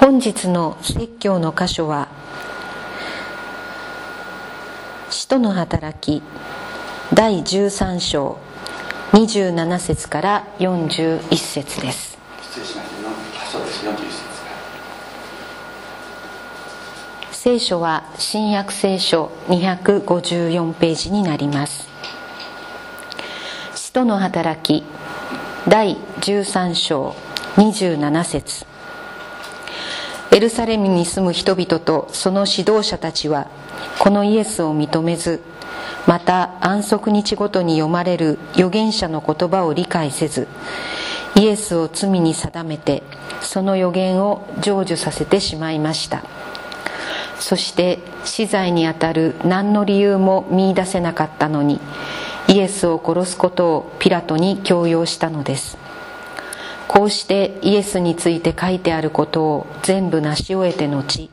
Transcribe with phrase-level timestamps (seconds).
[0.00, 2.08] 本日の説教の箇所は
[5.10, 6.22] 「使徒の働き」
[7.12, 8.38] 第13章
[9.12, 12.16] 27節から41節です。
[17.30, 21.86] 聖書は新約聖書254ページになります。
[23.74, 24.82] 使徒の働き
[25.68, 27.14] 第13章
[27.58, 28.69] 27節。
[30.32, 33.48] エルサレムに住む人々とその指導者たちは
[33.98, 35.40] このイエスを認めず
[36.06, 40.48] また安息日ごとに読まれる預言者の言葉を理解せず
[41.36, 43.02] イエスを罪に定めて
[43.40, 46.22] その予言を成就させてしまいました。
[47.40, 51.80] そして死罪にあたる何の理由も見いだせなかったのに
[52.48, 55.78] イエスを殺すことをピラトに強要したのです。
[56.92, 61.30] こうしてイエスについて書いてあることを全部成し終えて後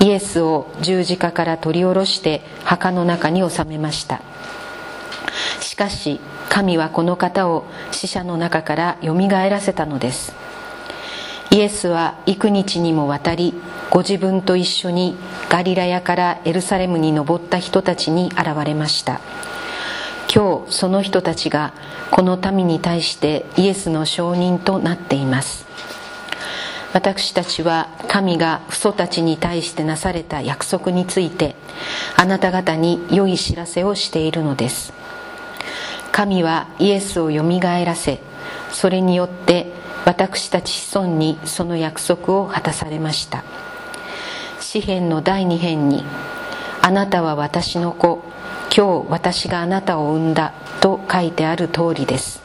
[0.00, 4.20] イエスを十字架から取り下ろして墓の中に収めました。
[5.60, 10.34] しかし神はこの方を死者の中からよみがえらせたのです。
[11.52, 13.54] イエスは幾日にもわたり
[13.88, 15.14] ご自分と一緒に
[15.48, 19.20] ガリラヤからエルサレムに登った人たちに現れました。
[20.34, 21.74] 今日その人たちが
[22.10, 25.66] この民に対してイエスの証人となっています。
[26.94, 31.54] 私たちは神が父祖たちに対してなされた約束について
[32.16, 34.94] あなた方に良い知らせをしているのです。
[36.12, 38.18] 神はイエスをよみがえらせ
[38.70, 39.72] それによって
[40.06, 43.44] 私たち子孫にその約束を果たされました。
[44.60, 46.06] 詩篇の第2編に
[46.80, 48.22] 「あなたは私の子
[48.74, 52.40] 今日私があなたを産んだ」と書いてある通りです。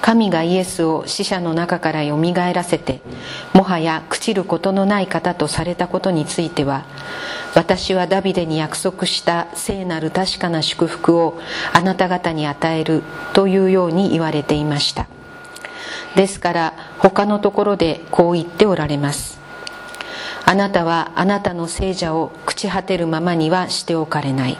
[0.00, 3.00] 神がイエスを死者の中からよみがえらせて
[3.54, 6.84] もはや朽ちることのない方とされたことについては
[7.54, 11.40] 私はダビデに約束した聖なる確かな祝福を
[11.72, 13.02] あなた方に与える
[13.32, 15.06] というように言われていました。
[16.14, 19.40] ですから他のところでこう言っておられます。
[20.44, 24.58] あなたはあなたの聖者を朽ち果てるままにはしておかれない。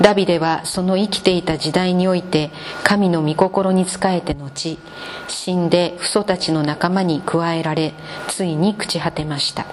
[0.00, 2.50] ダビデはその生きていた時代において
[2.82, 4.78] 神の御心に仕えて後
[5.28, 7.94] 死んで父祖たちの仲間に加えられ
[8.28, 9.66] ついに朽ち果てました。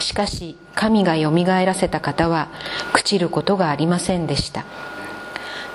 [0.00, 2.48] しかし神がよみがえらせた方は
[2.92, 4.64] 朽ちることがありませんでした。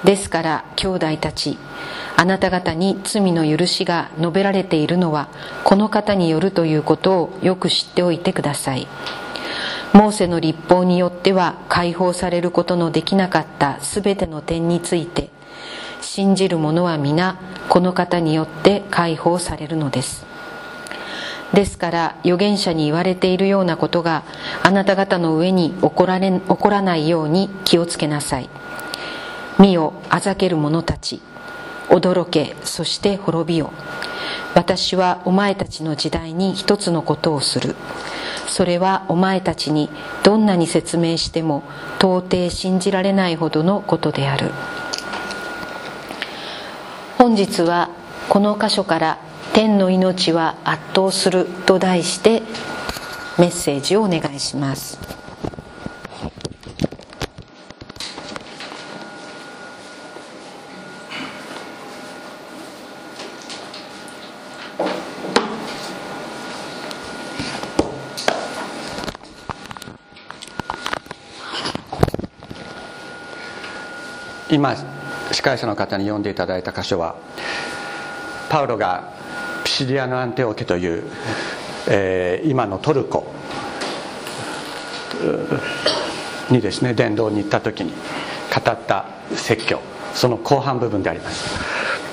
[0.03, 1.57] ですから兄弟たち
[2.17, 5.29] あなた方に罪の許しが述べられているのは
[5.63, 8.87] この方によるということをよく知っておいてください。
[9.95, 15.29] モーセの立法によっては解放されることのできなかった全ての点について
[16.01, 17.39] 信じる者は皆
[17.69, 20.25] この方によって解放されるのです。
[21.53, 24.23] ですから預言者に言われているようなことが
[24.63, 28.49] あなた方の上に起こられ起こらないように気をつけなさい。
[29.57, 31.21] 見よあざける者たち。
[31.87, 33.71] 驚けそして滅びよ。
[34.55, 37.77] 私はお前たちの時代に一つのことをする。
[38.47, 39.89] それはお前たちに
[40.23, 41.63] どんなに説明しても
[41.97, 44.51] 到底信じられないほどのことである。
[47.17, 47.89] 本日は
[48.29, 49.17] この箇所から
[49.53, 52.43] 「天の命は圧倒する」と題して
[53.37, 55.24] メッセージをお願いします。
[74.49, 74.75] 今
[75.31, 77.15] 司会者の方に読んでいただいた箇所は
[78.49, 79.13] パウロが
[79.63, 81.03] ピシリアのアンテオケという、
[81.89, 83.33] えー、今のトルコ
[86.51, 89.81] にですね伝道に行った時に語った説教
[90.13, 91.45] その後半部分であります。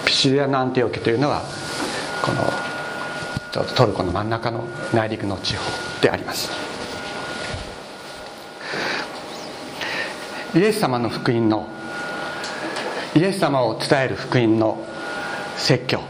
[0.05, 1.43] ピシリアのアンテオケというのは
[2.23, 2.45] この
[3.77, 5.63] トルコの真ん中の内陸の地方
[6.01, 6.51] であります。
[10.55, 11.69] イエス様の福音の
[13.15, 14.85] イエス様を伝える福音の
[15.57, 16.01] 説教。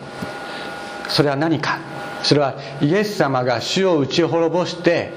[1.09, 1.79] それは何か？
[2.23, 5.13] それはイエス様が主を打ち滅ぼして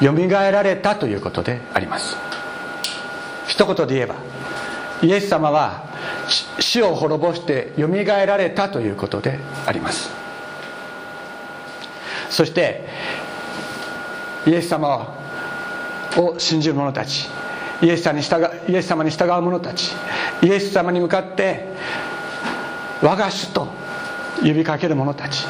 [0.00, 2.16] よみがえられたということであります。
[3.46, 4.14] 一言で言えば
[5.02, 5.84] イエス様は
[6.58, 10.10] 死を滅ぼしてよみがえられたということであります。
[12.30, 12.88] そして
[14.46, 15.14] イエス様
[16.16, 17.28] を信じる者たち
[17.82, 19.92] イエス様に従イエス様に従う者たち
[20.42, 21.68] イエス様に向かって
[23.02, 23.68] 我が主と
[24.42, 25.46] 呼びかける者たち。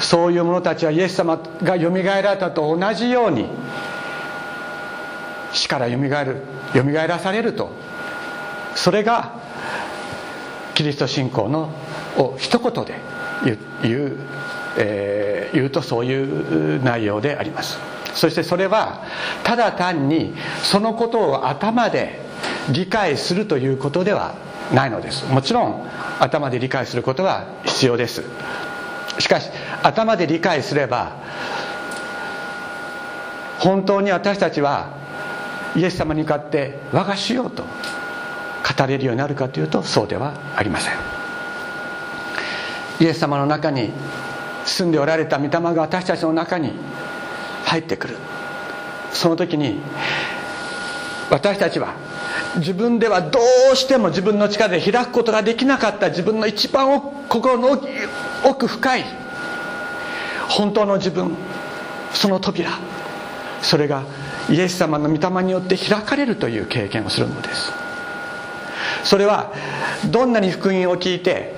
[0.00, 3.46] そういう者たちはイエス様がよみがえられたと同じように
[5.52, 6.42] 死からよみがえる
[6.74, 7.70] よみがえらされると。
[8.74, 9.32] それが
[10.74, 11.70] キリスト信仰の
[12.16, 13.00] を一言で
[13.82, 14.16] 言う,、
[14.76, 17.78] えー、言うとそういう内容であります。
[18.18, 19.04] そしてそれは
[19.44, 20.34] ただ単に
[20.64, 22.18] そのことを頭で
[22.68, 24.34] 理解するということでは
[24.74, 25.24] ないのです。
[25.26, 25.88] もちろん
[26.18, 28.24] 頭で理解することは必要です。
[29.20, 29.50] しかし
[29.84, 31.12] 頭で理解すれば
[33.60, 34.90] 本当に私たちは
[35.76, 40.94] イエス様に向かって我が主よと語れるようになるかというとそうではありません。
[43.00, 43.92] イエス様の中に
[44.64, 46.72] 住んでおられた御霊が私たちの中に
[47.68, 48.16] 入ってくる。
[49.12, 49.80] その時に
[51.30, 51.94] 私たちは
[52.56, 53.38] 自分ではど
[53.72, 57.80] うしても自分の力で開くことができなかった自分の一番心の
[58.44, 59.04] 奥深い
[60.48, 61.36] 本当の自分
[62.12, 62.70] その扉
[63.62, 64.04] それが
[64.50, 67.72] イエス様の御霊によって開かれるという経験をするのです。
[69.04, 69.52] それは
[70.10, 71.54] どんなに福音を聞いて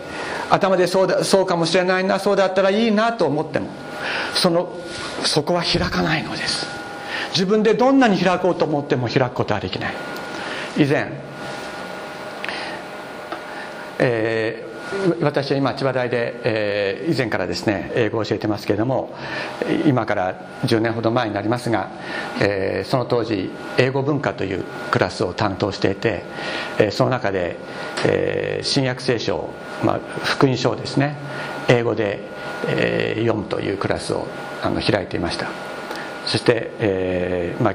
[0.51, 3.69] 頭でそうだそうかもしれないなそうだったらいいなと思っても
[4.35, 4.77] その
[5.25, 6.67] そこは開かないのです。
[7.33, 9.95] 自分でどんなに開こうと思っても開くことはできない。
[10.77, 11.13] 以前、
[13.99, 14.71] えー、
[15.23, 19.15] 私は今千葉大で、えー、以前からですね英語を教えてますけれども
[19.87, 21.91] 今から10年ほど前になりますが、
[22.41, 26.23] えー、その当時英語文化というクラスを担当していて、
[26.79, 27.57] えー、その中で、
[28.07, 29.51] えー、新約聖書、
[29.85, 31.17] まあ、福音書をですね
[31.71, 32.19] 英語で、
[32.67, 34.27] えー、読むというクラスを
[34.63, 35.49] あの開いていました。
[36.27, 37.75] そして、えーまあ、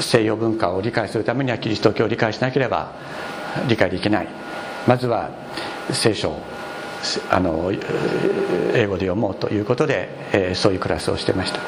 [0.00, 2.92] 西洋文化を理解するためにはキリスト教を理解しなければ
[3.68, 4.28] 理解できない。
[4.86, 5.30] まずは
[5.90, 6.42] 聖書を
[7.30, 7.70] あの
[8.74, 11.60] 英語で読もうということで、えー、そういうクラスをしてました。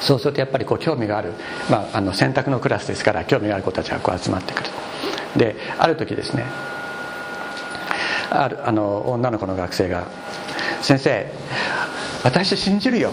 [0.00, 1.32] そうするとやっぱりこう興味がある、
[1.70, 4.70] まあ、あの選択のクラスですから興味がある子たちがこう集まってくる。
[5.36, 6.44] である時ですね
[8.32, 10.04] あるあの女の子の学生が
[10.80, 11.26] 「先生
[12.24, 13.12] 私信じるよ。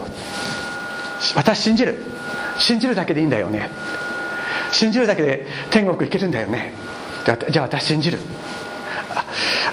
[1.36, 1.98] 私信じる。
[2.58, 3.70] 信じるだけでいいんだよね。
[4.72, 6.74] 信じるだけで天国行けるんだよね。
[7.26, 8.20] じゃあ私信じる。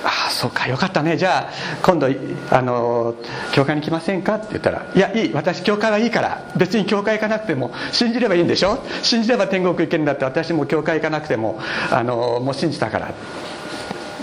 [0.04, 1.16] ああそうかよかったね。
[1.16, 1.52] じゃあ
[1.82, 2.08] 今度
[2.50, 3.14] あの
[3.52, 4.36] 教会に来ませんか？
[4.36, 5.32] って言ったら「いやいい。
[5.32, 6.40] 私教会はいいから。
[6.56, 8.78] 別に教会行かなくても信じればいいんでしょ？
[9.02, 11.60] 信じれば天国行けるんだって私も教会行かなくても
[11.90, 13.10] あのもう信じたから」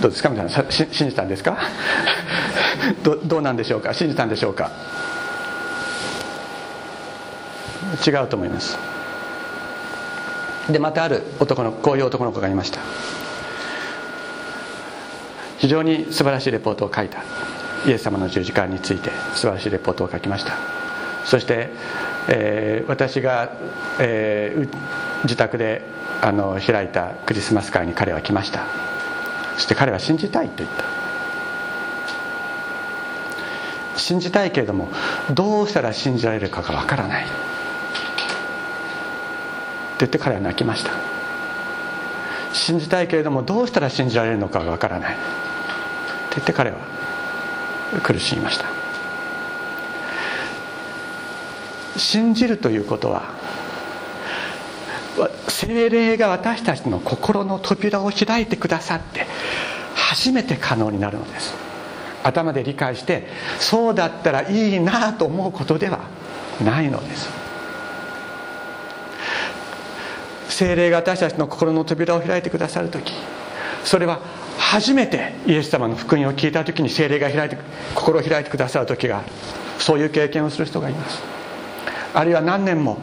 [0.02, 0.30] どうですか？
[0.30, 1.58] 皆さん信じたんですか？
[3.04, 3.94] どどうなんでしょうか？
[3.94, 4.72] 信じたんでしょうか？
[8.06, 8.78] 違うと思います。
[10.70, 12.80] でまたある男のこういう男の子がいました。
[15.60, 17.20] 非常に素晴らしいレポートを書いた。
[17.86, 20.54] イエス様の十字架について素晴らしいレポートを書きました。
[21.26, 21.70] そして、
[22.30, 23.52] えー、私が、
[24.00, 24.68] えー、
[25.24, 25.82] 自宅で
[26.22, 28.66] あの開いたクリスマス会に彼は来ました。
[29.56, 30.86] そして彼は信じたいと言った。
[33.96, 34.90] 信じたいけれども
[35.32, 37.24] どうしたら信じられるかがわからない。
[37.24, 37.32] って
[40.00, 40.92] 言って彼は泣きました。
[42.52, 45.14] 信じたいけれどもどうしたら信じられるのかがわからない。
[45.14, 45.22] って
[46.36, 46.78] 言って彼は
[48.02, 48.66] 苦しみました。
[51.98, 53.43] 信じるということは
[55.48, 59.28] 精霊が私たちの心の扉を開いてくださって
[59.96, 61.54] 初めて可能になるのです。
[62.24, 63.28] 頭で理解して
[63.60, 66.00] そうだったらいいなと思うことでは
[66.64, 67.44] ないのです。
[70.54, 73.12] 精霊が私たちの心の扉を開いてくださる時
[73.84, 74.20] それは
[74.60, 77.58] 初めてイエス様の福音を聞いた時に精霊が開いて
[77.96, 79.28] 心を開いてくださる時がある
[79.80, 81.22] そういう経験をする人がいます。
[82.14, 83.00] あるいは何年も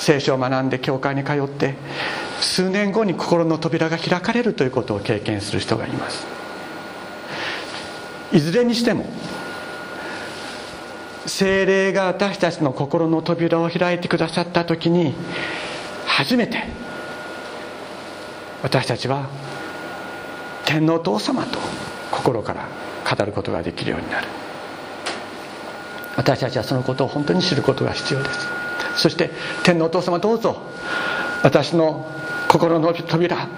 [0.00, 1.74] 聖書を学んで教会に通って
[2.40, 6.26] 数年後に心の扉が開かれるということを経験する人がいます。
[8.32, 9.04] いずれにしても
[11.26, 15.12] 精霊が私たちの心の扉を開いてくださった時に
[16.06, 16.64] 初めて
[18.62, 19.28] 私たちは
[20.64, 21.58] 天皇父様と
[22.10, 22.68] 心から
[23.16, 24.26] 語ることができるようになる。
[26.16, 28.69] 私たちはそのことを本当に知ることが必要です。
[29.00, 29.30] そして
[29.62, 30.60] 天皇父様どうぞ。
[31.42, 32.06] 私の
[32.48, 33.48] 心の扉。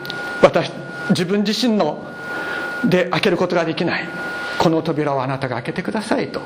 [0.40, 0.70] 私
[1.10, 2.06] 自分自身の
[2.84, 4.08] で開けることができない。
[4.58, 6.40] この扉をあなたが開けてくださいと。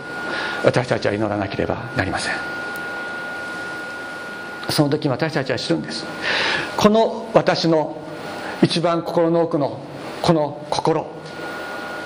[0.65, 2.35] 私たちは祈らなければなりません。
[4.71, 6.07] その時私たちは知るんです。
[6.79, 7.99] この私の
[8.63, 9.79] 一番心の奥の
[10.23, 11.07] この心。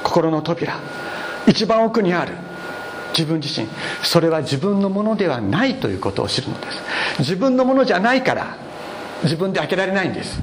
[0.03, 0.77] 心の扉。
[1.47, 2.35] 一番奥にある
[3.21, 3.69] 自分自身。
[4.03, 6.79] それは自分のものではないということを知るのです。
[7.19, 8.57] 自分のものじゃないから
[9.23, 10.41] 自分で開けられないんです。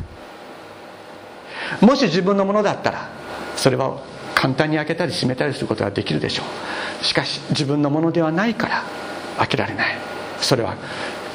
[1.81, 3.09] もし自分のものだったら
[3.55, 3.97] それは
[4.35, 6.43] 簡単に開けたり閉めたりすることができるでしょ
[7.01, 7.03] う。
[7.03, 8.83] しかし自分のものではないから
[9.37, 9.97] 開けられない。
[10.39, 10.75] それは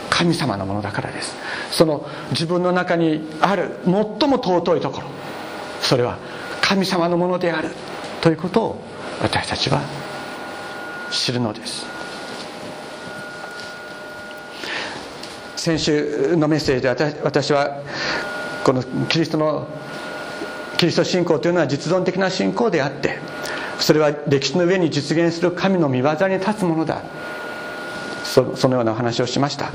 [0.09, 1.35] 神様のものだからです。
[1.73, 3.93] その自分の中にある最
[4.29, 5.09] も尊いところ。
[5.81, 6.19] それは
[6.61, 7.71] 神様のものである
[8.21, 8.81] ということを
[9.21, 9.81] 私たちは
[11.13, 11.87] 知るのです。
[15.57, 16.89] 先週のメッセージで
[17.23, 17.83] 私は
[18.65, 19.69] このキリストの
[20.77, 23.19] キリスト信仰というのは実存的な信仰であって
[23.79, 27.03] それは歴史の上に実現する神の御業に立つものだ。
[28.25, 29.71] そそのようなお話をしました。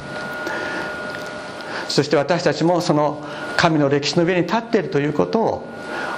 [1.87, 3.23] そして私たちもその
[3.55, 5.67] 神の歴史の上に立っているということを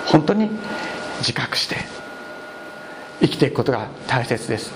[0.05, 0.49] 本当に
[1.19, 1.75] 自覚して
[3.19, 4.71] 生きていくことが大切です。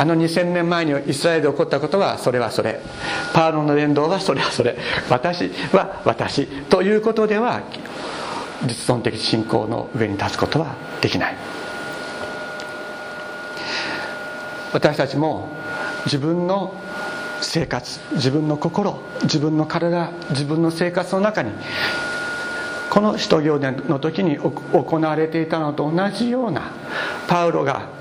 [0.00, 2.80] あの2000年前にイスラエルで起こったことはそれはそれ。
[3.34, 4.74] パウロの伝道はそれはそれ。
[5.10, 6.46] 私は私。
[6.46, 7.60] ということでは
[8.62, 11.36] 実存的信仰の上に立つことはできない。
[14.72, 15.50] 私たちも
[16.06, 16.72] 自分の
[17.42, 21.50] 生活自分の心自分の体自分の生活の中に
[22.88, 26.72] この使徒行伝の時に行われていたのと同じような
[27.28, 27.99] パウロが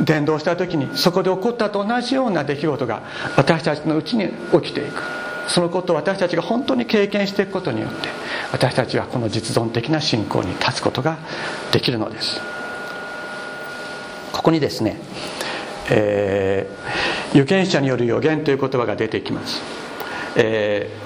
[0.00, 3.02] 伝道した時にそこで起こったと同じような出来事が
[3.36, 5.02] 私たちのうちに起きていく。
[5.48, 8.08] そのことを私たちが本当に経験していくことによって
[8.50, 11.18] 私たちはこの実存的な信仰に立つことが
[11.70, 12.40] できるのです。
[14.32, 14.98] ここにですね、
[15.88, 19.62] えー、預言者による予言という言葉が出てきます、
[20.36, 21.05] えー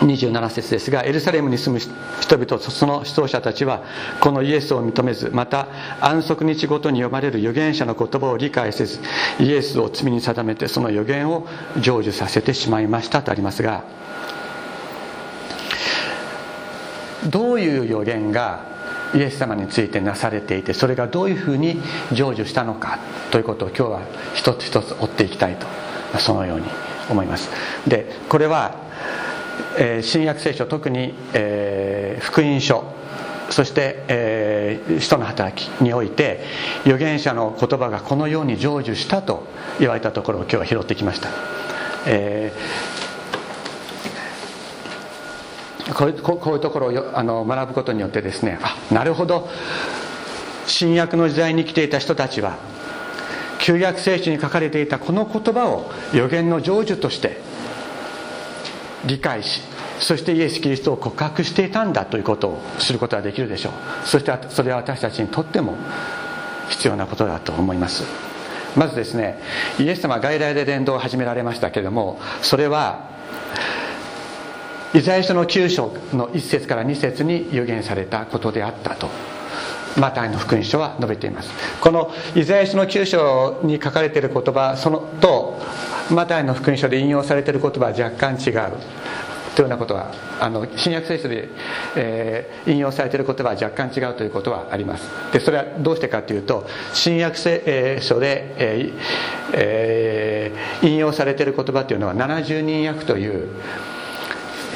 [0.00, 1.80] 27節ですがエルサレムに住む
[2.20, 3.82] 人々その指導者たちは
[4.20, 5.68] このイエスを認めずまた
[6.00, 9.00] 安息日ごとに読まれる預言者の言葉を理解せず
[9.40, 13.84] イエスを罪に定めてその預言を成就させてしまいましたとありますが
[17.30, 18.76] どういう予言が
[19.14, 22.98] イエス様についてなされていてそれがどういうふうに成就したのか
[23.30, 24.00] ということを今日は
[24.34, 25.66] 一つ一つ追っていきたいと
[26.18, 26.66] そのように
[27.08, 27.50] 思います。
[27.86, 28.85] でこれは
[29.78, 32.84] えー、新約聖書特に、えー、福音書
[33.50, 36.40] そして、えー、使徒の働きにおいて
[36.82, 39.46] 預言者の言葉がこのように成就したと
[39.78, 41.28] 言われたところを今日は拾ってきました、
[42.06, 49.48] えー、こういうこういうところをあの学ぶことによってですねあなるほど。
[50.66, 52.58] 新約の時代に生きていた人たちは
[53.58, 57.40] 旧約聖書に書かれていたこの言葉を預言の成就として
[59.06, 59.62] 理解し
[60.00, 63.72] そしてイエス・キリストを告白していたんだということを知ることができるでしょう。
[64.04, 65.76] そしてそれは私たちにとっても
[66.68, 68.04] 必要なことだと思います。
[68.76, 69.38] まずですね
[69.78, 73.08] イエス様外来で伝道を始められましたけれどもそれは
[74.92, 79.08] イザヤ書の9章の1節から2節に予言されたことであったと。
[79.98, 81.50] マタイの福音書は述べています。
[81.80, 85.58] このイザヤ書の9章に書かれている言葉そのと
[86.10, 88.72] マタイの福音書で引用されている言葉は若干違う。
[89.56, 91.48] というようなことはあの新約聖書で、
[91.96, 95.08] えー、引用されている言葉は若干違うということはあります。
[95.32, 99.00] でそれはどうしてかというと新約聖書で、えー
[99.54, 103.48] えー、引用されている言葉というのは70人訳という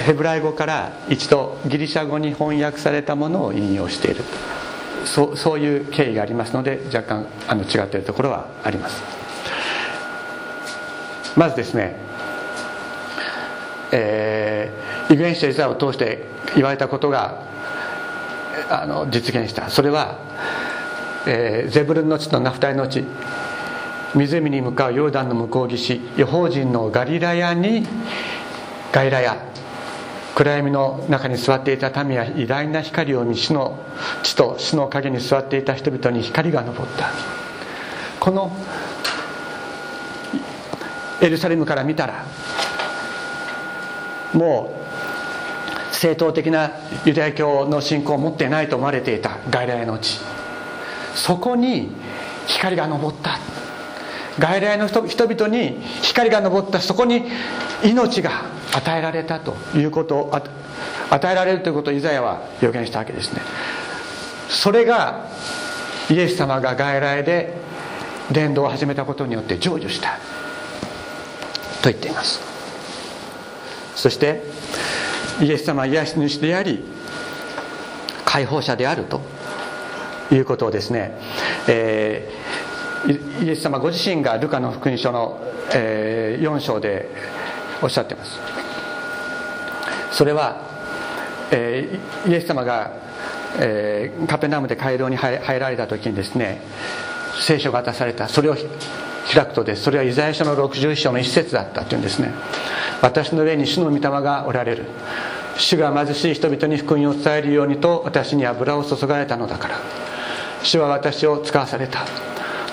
[0.07, 4.25] ヘブライ語から一度ギリシャ語に翻訳されたものを引用している
[5.05, 9.03] そうそういう経緯がありますので若干あの違っているところはあります。
[11.37, 11.97] まずですね
[13.93, 17.43] えー、預言者イザヤを通して言われたことが
[18.69, 19.69] あの実現した。
[19.69, 20.19] それは、
[21.27, 23.05] えー、ゼブルンの地とナフタリの地
[24.15, 27.87] 湖に向かうヨルダンの向こう岸予報人のガリラヤに
[28.93, 29.50] ガイラヤ
[30.41, 33.79] 暗闇の中に座っていた民は偉大な光を見死の
[34.23, 37.11] 地と死の影に座っていた人々に光が昇った。
[38.19, 38.51] この
[41.21, 42.25] エルサレムから見たら
[44.33, 44.73] も
[45.93, 46.73] う正統的な
[47.05, 50.21] ユダヤ教の信仰を持っていないと思われていた外来の地。
[51.15, 51.93] そこに
[52.47, 53.60] 光が昇った。
[54.41, 57.25] 外来の人々に光が昇ったそこに
[57.85, 63.43] 命が与えられたということを与えられるということをイザヤは予言したわけですね。
[64.49, 65.27] それが
[66.11, 67.55] イエス様が外来で
[68.33, 70.19] 伝道を始めたことによって成就した。
[71.83, 72.41] と言っています。
[73.95, 74.43] そして
[75.41, 76.83] イエス様は癒し主であり
[78.25, 79.21] 解放者であると
[80.33, 81.19] いうことをですね、
[81.69, 82.70] えー、
[83.09, 85.41] イエス様ご自身がルカの福音書の、
[85.75, 87.09] えー、4章で
[87.83, 88.39] おっしゃってます。
[90.13, 90.61] それは、
[91.51, 92.93] えー、イエス様が、
[93.59, 96.61] えー、カペナムで街道に入られた時にですね
[97.41, 98.29] 聖書が渡された。
[98.29, 98.57] それを
[99.33, 99.83] 開くとです。
[99.83, 102.33] それはイザヤ書の61章の一節だったというんですね。
[103.01, 104.85] 私の上に主の御霊がおられる。
[105.57, 109.77] 主が貧しい人々に福音を伝えるようにと私に油を注がれたのだから。
[110.63, 112.05] 主は私を使わされた。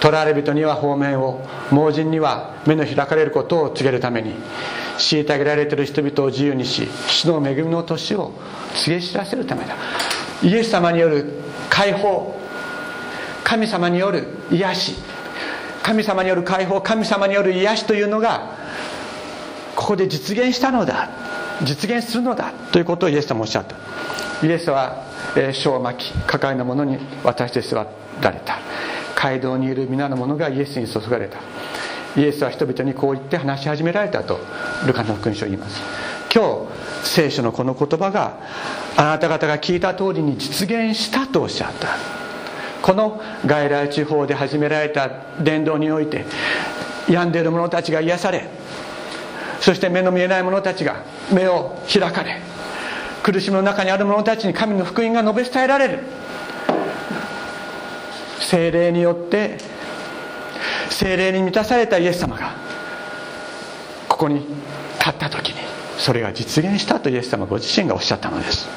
[0.01, 4.35] 囚われ人には方面を盲人には目の開かれることを告げるために
[4.97, 8.33] 虐げられている人々を自由にし主の恵みの年を
[8.75, 9.75] 告げ知らせるためだ。
[10.43, 11.25] イエス様による
[11.69, 12.39] 解放
[13.43, 14.95] 神様による癒し
[15.81, 18.55] 神様による解放神様による癒しというのが
[19.75, 21.09] ここで実現したのだ
[21.63, 23.75] 実現するのだということをイエス様おっしゃった。
[24.45, 25.03] イエスは
[25.53, 27.83] 書を巻き抱えの者に渡して座
[28.21, 28.66] られた。
[29.19, 31.39] 街道にいる皆の者がイエスに注がれた。
[32.15, 34.39] イエスは人々にこう言って話し始められたと
[34.85, 35.81] ルカの福音書を言います。
[36.33, 36.67] 今
[37.01, 38.37] 日聖書のこの言葉が
[38.95, 42.17] あなた方が聞いた通りに実現したとおっしゃった。
[42.81, 45.09] この外来地方で始められた
[45.41, 46.25] 伝道において
[47.09, 48.47] 病んでいる者たちが癒され
[49.59, 52.39] そして目の見えない者たちが目を開かれ
[53.23, 55.99] 苦しみの中にある者たちに神の福音が述べ伝えられる。
[58.49, 59.57] 精霊によって
[60.89, 62.55] 精霊に満たされたイエス様が
[64.07, 65.55] ここに立った時に
[65.97, 68.67] それが実現したとイエス様ご自身がおっしゃったのです。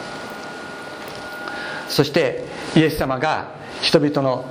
[1.89, 3.49] そしてイエス様が
[3.81, 4.45] 人々の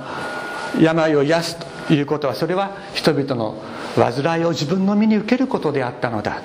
[0.80, 3.60] 病を癒すということはそれは人々の
[3.96, 6.40] 煩いを自分の身に受けることであったのだ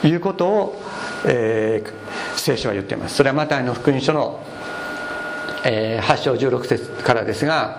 [0.00, 0.82] ということを、
[1.26, 3.16] えー、聖書は言っています。
[3.16, 4.40] それはマタイの福音書の、
[5.64, 7.78] えー、8章16節からですが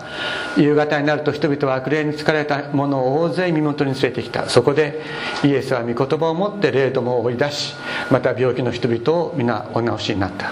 [0.57, 4.49] 夕方になると人々は悪霊に疲れた者を大勢身元に連れてきた。
[4.49, 5.01] そこで
[5.43, 7.75] イエスは御言葉を持って霊どもを追い出し
[8.11, 10.51] また病気の人々を皆お直しになった。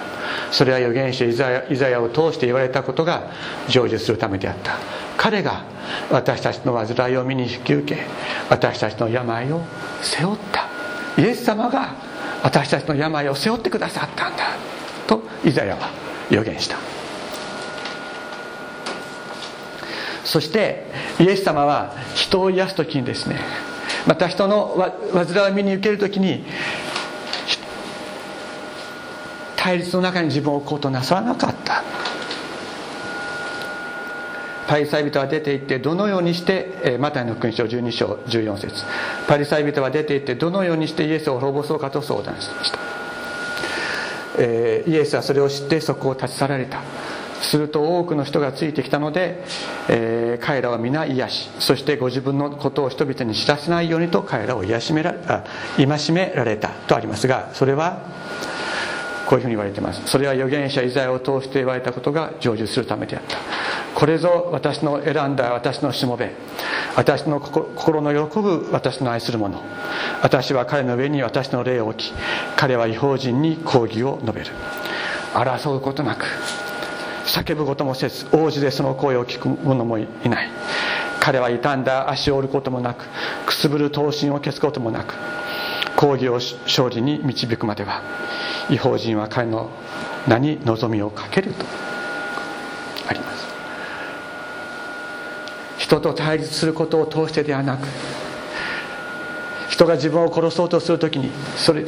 [0.52, 3.30] それは預言者イザヤを通して言われたことが
[3.68, 4.78] 成就するためであった。
[5.18, 5.64] 彼が
[6.10, 8.02] 私たちの煩いを身に引き受け
[8.50, 9.62] 私たちの病を
[10.02, 10.68] 背負った。
[11.22, 11.94] イエス様が
[12.42, 14.56] 私たちの病を背負ってくださったんだ。
[15.08, 15.90] とイザヤは
[16.30, 16.78] 予言した。
[20.30, 20.86] そして
[21.20, 23.40] イエス様は人を癒す時にですね
[24.06, 24.76] また人の
[25.12, 26.46] 煩いを身に受ける時に
[29.56, 31.84] 対立の中に自分を置こうとなさらなかった。
[34.68, 38.86] パリサイ人は出て行ってどのようにして、えマタイの福音書12章14節。
[39.28, 42.78] パリサイ人は出て行ってどのようにしてイエスを滅ぼそうかと相談しました、
[44.38, 46.84] えー、イエスはそれを知ってそこを立ち去られた。
[47.42, 49.44] すると多くの人がついてきたので、
[49.88, 55.44] えー、彼らは皆癒しそしてご自分のことを人々に知らせないようにと彼らを癒しめらあ
[55.78, 58.06] 戒められたとありますがそれは
[59.30, 60.02] こういうふうに言われています。
[60.08, 63.38] それは預言者イザヤを通して言われたことが成就するためであった。
[63.94, 66.32] これぞ私の選んだ私のしもべ。
[66.96, 69.62] 私の心の喜ぶ私の愛する者
[70.24, 72.14] 私は彼の上に私の霊を置き
[72.58, 74.48] 彼は違法人に抗議を述べる。
[75.36, 76.26] 争うことなく
[77.30, 80.50] 叫ぶこともせず王子でその声を聞く者もいない。
[81.20, 83.06] 彼は傷んだ足を折ることもなく
[83.46, 85.14] くすぶる刀身を消すこともなく
[85.96, 88.02] 抗議を勝利に導くまでは
[88.70, 89.70] 違法人は彼の
[90.28, 91.66] 名に望みをかけると。
[93.08, 93.48] あります。
[95.78, 97.88] 人と対立することを通してではなく
[99.70, 101.86] 人が自分を殺そうとするときにそれ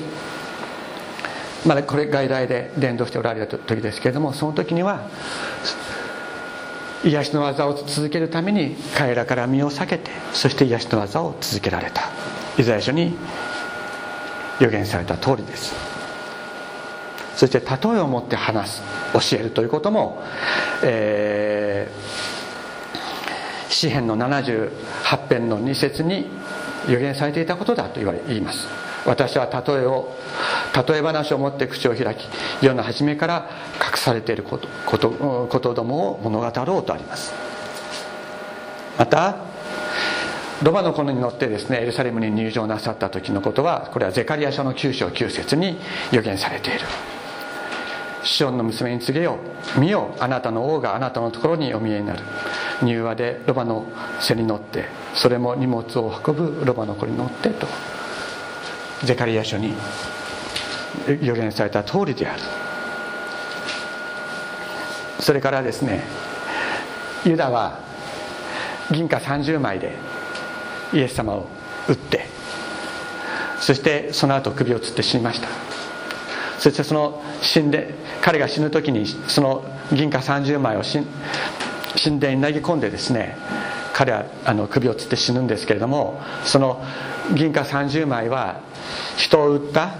[1.66, 5.08] まだこれ外来で伝道しておられた時ですけれどもその時には
[7.04, 12.10] 癒しの技を続けるために彼らから身を避けてそして癒しの技を続けられた。
[12.58, 13.16] イザヤ書に
[14.60, 15.74] 予言された通りです。
[17.36, 20.22] そして例えを持って話す教えるということも、
[20.84, 26.28] えー、詩篇の78編の2節に
[26.88, 28.68] 予言されていたことだと言われ言います。
[29.06, 30.16] 私は例えを
[30.74, 32.28] 例え話を持って口を開き
[32.62, 37.34] 世の初めから隠されていることことことどもを物語ろうとあります。
[38.98, 39.36] また
[40.64, 45.80] ロバの子に乗ってですねエルサレムに入場なさった時のことはこれはゼカリア書の9章9節に
[46.12, 46.80] 予言されている。
[48.24, 49.40] シオンの娘に告げよ
[49.80, 52.20] 見よあなたの王があなたのところにお見えになる。
[52.84, 53.86] 柔和でロバの
[54.20, 57.68] 背に乗ってそれも荷物を運ぶロバの子に乗ってと
[59.04, 59.74] ゼカリア書に
[61.22, 62.42] 予言された通りである。
[65.20, 66.04] それからですね
[67.26, 67.80] ユダは
[68.90, 69.96] 銀貨30枚で
[70.94, 71.48] イエス様を
[71.88, 72.26] 撃って
[73.60, 75.48] そしてその後首をつって死にました。
[76.58, 83.36] そしてその死んで彼が死ぬ時にその銀貨30枚を神殿に投げ込んでですね
[83.94, 86.84] 彼はあの首をつって死ぬんですけれどもその
[87.36, 88.62] 銀貨30枚は
[89.18, 89.96] 人を売った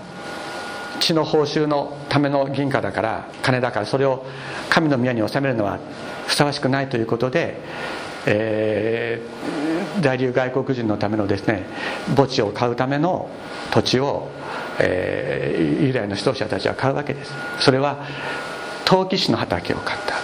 [1.02, 4.26] 血の報酬のための銀貨だから金だからそれを
[4.70, 5.80] 神の宮に納めるのは
[6.28, 7.60] ふさわしくないということで、
[8.26, 11.66] えー、在留外国人のためのですね
[12.16, 13.30] 墓地を買うための
[13.72, 14.30] 土地を、
[14.80, 17.34] えー、ユダヤの指導者たちは買うわけです。
[17.60, 18.06] それは
[18.86, 20.16] 陶器師の畑を買った。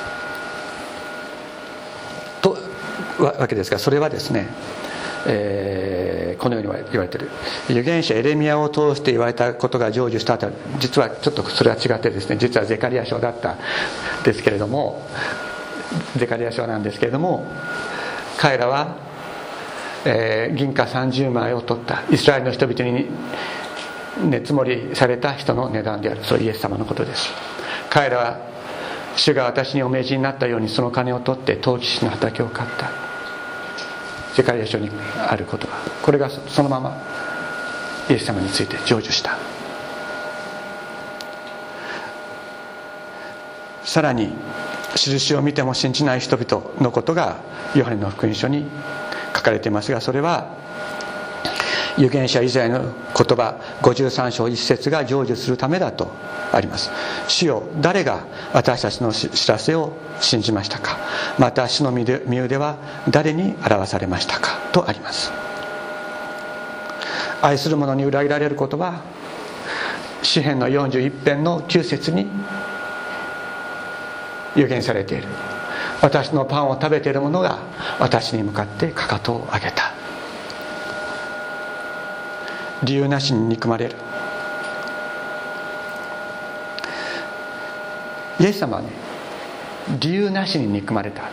[2.42, 2.58] と
[3.20, 4.48] わけですがそれはですね
[5.30, 5.97] えー、
[6.38, 7.30] このように言われている。
[7.70, 10.50] 預言者エレミアを通して言われたことが成就したと。
[10.80, 12.38] 実はちょっとそれは違ってですね。
[12.38, 13.58] 実はゼカリア書だったん
[14.24, 15.06] ですけれども
[16.16, 17.46] ゼカリア書なんですけれども
[18.38, 18.98] 彼らは、
[20.06, 22.04] えー、銀貨30枚を取った。
[22.10, 23.08] イスラエルの人々に
[24.30, 26.24] 熱盛りされた人の値段である。
[26.24, 27.30] それイエス様のことです。
[27.90, 28.40] 彼らは
[29.16, 33.07] 主が私にお命じになったようにその金を取って陶器師の畑を買った。
[34.38, 35.68] 世界書にある言葉
[36.04, 36.96] これがそのまま
[38.08, 39.36] イエス様について成就した。
[43.84, 44.32] さらに
[44.96, 47.40] 印を見ても信じない人々のことが
[47.74, 48.70] ヨハネの福音書に
[49.36, 50.57] 書かれていますがそれは
[51.98, 52.92] 預言者以前の言
[53.38, 56.12] 葉53章1節が成就するためだと
[56.54, 56.92] あります。
[57.28, 60.98] 主よ誰が私たちの知らせを信じましたか？
[61.40, 62.78] また主の身腕は
[63.10, 64.60] 誰に表されましたか？
[64.72, 65.32] とあります。
[67.42, 69.02] 愛する者に裏切られることは
[70.22, 72.28] 詩篇の41編の9節に
[74.56, 75.28] 予言されている。
[76.02, 77.58] 私のパンを食べている者が
[78.00, 79.97] 私に向かってかかとを上げた。
[82.84, 83.96] 理由なしに憎まれる。
[88.40, 88.90] イエス様はね
[90.00, 91.24] 理由なしに憎まれた。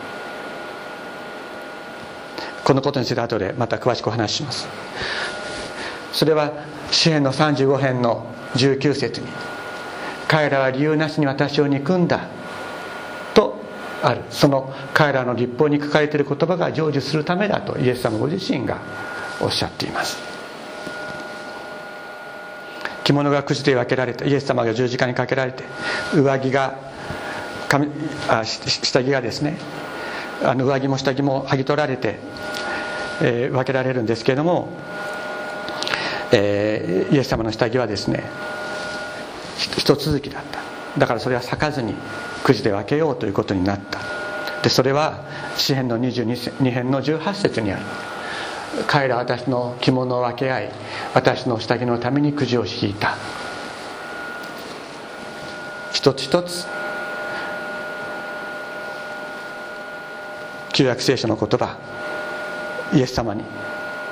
[2.63, 4.67] このことについて後でまた詳しくお話しします。
[6.13, 6.51] それは
[6.89, 9.27] 詩篇の35編の19節に
[10.27, 12.27] 彼らは理由なしに私を憎んだ
[13.35, 13.61] と
[14.01, 14.23] ある。
[14.31, 18.79] その彼らの立法に書かれている言葉が成就するためだとイエス様ご自身が
[19.39, 20.34] おっしゃっています。
[23.05, 25.63] 着物がくじで分けられてイエス様が十字架にかけられて
[26.13, 26.77] 上着が
[28.27, 29.57] あ下着がですね
[30.43, 32.17] あの上着も下着も剥ぎ取られて、
[33.21, 34.69] えー、分けられるんですけれども、
[36.33, 38.23] えー、イエス様の下着はですね
[39.77, 40.59] 一続きだった。
[40.97, 41.93] だからそれは裂かずに
[42.43, 43.99] くじで分けようということになった。
[44.63, 45.23] でそれは
[45.57, 47.81] 詩篇の22編の18節にある。
[48.87, 50.71] 彼ら私の着物を分け合い
[51.13, 53.15] 私の下着のためにくじを引いた。
[55.93, 56.67] 一つ一つ
[60.73, 61.77] 旧約聖書の言葉
[62.93, 63.43] イエス様に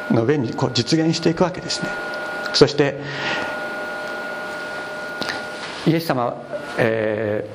[0.10, 1.90] の上にこう実現していくわけですね。
[2.54, 3.00] そして
[5.86, 6.38] イエス様は、
[6.78, 7.50] え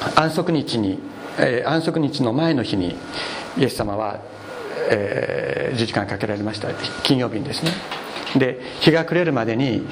[0.00, 1.00] ー、安息日に、
[1.38, 2.96] えー、安息日の前の日に
[3.56, 4.20] イエス様は
[4.90, 5.27] えー、
[5.72, 6.68] 10時間かけられました。
[7.02, 7.72] 金曜日にですね。
[8.36, 9.86] で日が暮れるまでに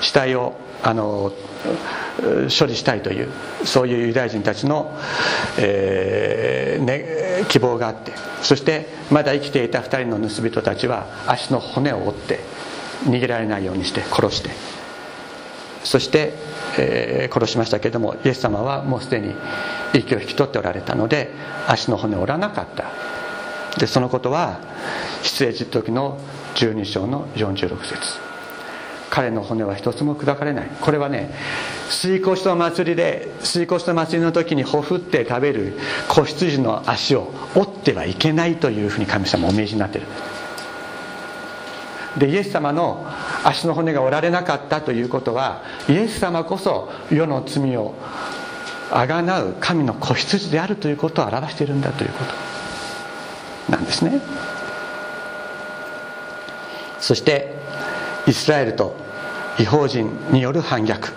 [0.00, 1.32] 死体をあの
[2.58, 3.28] 処理したいという
[3.64, 4.96] そういうユダヤ人たちの、
[5.58, 8.12] えーね、希望があって
[8.42, 12.40] そしてまだ生きていた2人の盗人たちは足の骨を折って
[13.04, 14.50] 逃げられないようにして殺して
[15.84, 16.32] そして、
[16.78, 19.34] えー、殺しましたけれどもイエス様はもうすでに
[19.94, 21.30] 息を引き取っておられたので
[21.68, 22.84] 足の骨を折らなかった。
[23.78, 24.60] でそのことは
[25.22, 26.18] 出エジプト記の
[26.54, 28.26] 12章の46節。
[29.10, 30.70] 彼の骨は一つも砕かれない。
[30.80, 31.30] これはね
[31.88, 40.06] 水越の祭りで水越の祭りの時にほふって食べる子羊の足を折ってはいけないというふうに神様お命じになってる。
[42.18, 43.06] でイエス様の
[43.44, 47.94] 足の骨が折られなかったということはイエス様こそ世の罪を
[48.90, 52.55] あがなう神の子羊であるということを表しているんだということ。
[53.68, 54.20] なんですね。
[57.00, 57.54] そして
[58.26, 58.96] イスラエルと
[59.58, 61.12] 違法人による反逆。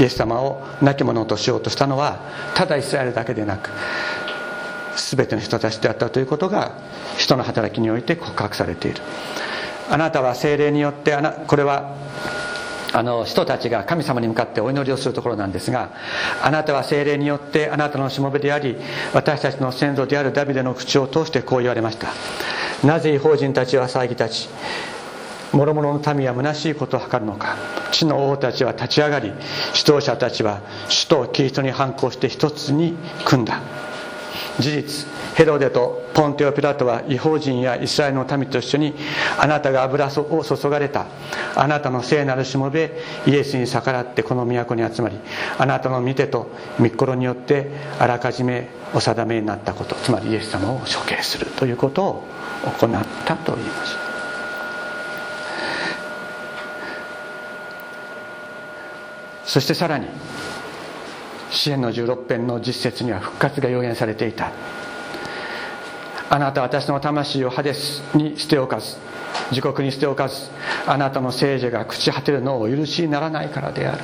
[0.00, 2.18] イエス様を亡き者としようとしたのは
[2.54, 3.70] ただイスラエルだけでなく
[4.96, 6.72] 全ての人たちであったということが
[7.16, 9.00] 人の働きにおいて告白されている。
[9.90, 11.94] あなたは精霊によってこれは
[12.94, 15.90] あの人たちが神様に向かってお祈りをするところなんですが
[16.40, 18.76] あなたは精霊によってあなたのしもべであり
[19.12, 22.08] 私たちの先祖であるダビデの口を通してこう言われました。
[22.86, 24.48] なぜ違法人たちは騒ぎ立ち
[25.52, 27.56] 諸々の民は虚しいことを図るのか。
[27.90, 33.60] 地の王たちは立ち上がり指導者たちは主とキリストに反抗して一つに組んだ。
[34.58, 38.94] 事実ヘロデとポンテオ・ピラトは違法人やイスラエルの民と一緒に
[39.38, 41.06] あなたが油を注がれた。
[41.56, 42.92] あなたの聖なるしもべ
[43.26, 45.18] イエスに逆らってこの都に集まり
[45.58, 49.94] あなたの見てと御心によってあらかじめお定めになったこと。
[49.96, 52.28] つまりイエス様を処刑するということを
[52.80, 53.96] 行ったと言います。
[59.44, 60.06] そしてさらに
[61.50, 64.50] 支援の16編の実節には復活が予言されていた。
[66.34, 68.96] あなたは私の魂をハデスに捨ておかず
[69.52, 70.48] 自国に捨ておかず
[70.84, 74.02] あなたの聖者が朽ち果てるのを許しにならないからである。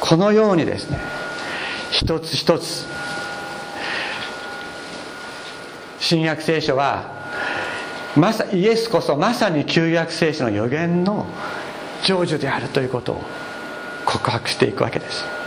[0.00, 0.98] このようにですね
[1.92, 2.84] 一つ一つ
[5.98, 7.10] 新約聖書は
[8.14, 11.24] まさイエスこそまさに旧約聖書の予言の
[12.02, 13.22] 成就であるということを
[14.04, 15.41] 告白していくわけです。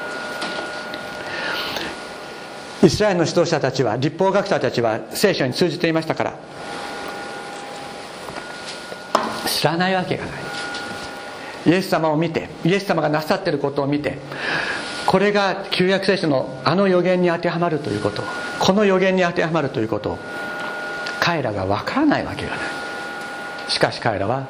[2.86, 6.40] イスラエルの指導者たちは立法学者たちは聖書に通じていましたから
[9.48, 10.42] 知らないわけがない。
[11.66, 14.20] イエス様を見てイエス様がなさっていることを見て
[15.08, 18.22] これが旧約聖書のあの予言に当てはまるということ
[18.60, 20.20] この予言に当てはまるということを
[21.20, 22.60] 彼らが分からないわけがない。
[23.68, 24.48] しかし彼らは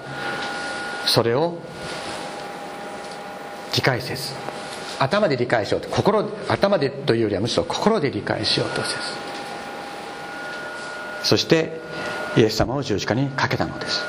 [1.06, 1.58] それを
[3.74, 4.34] 理解せず
[5.00, 8.96] 頭で理解しようと心頭でというよりはむしろ心で理解しようとせず
[11.24, 11.80] そして
[12.38, 14.02] イエス様を十字架にかけたのです。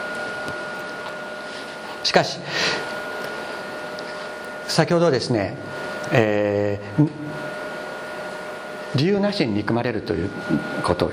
[2.03, 2.38] しかし
[4.68, 5.57] 先ほどですね、
[6.12, 7.09] えー、
[8.96, 10.31] 理由なしに憎まれるという
[10.85, 11.12] ことを